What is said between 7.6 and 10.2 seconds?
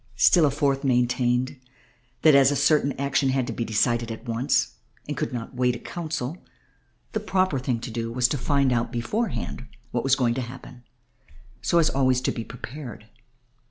to do was to find out beforehand what was